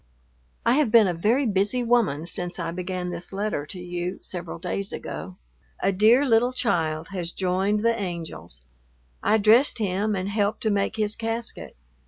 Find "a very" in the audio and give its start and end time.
1.07-1.45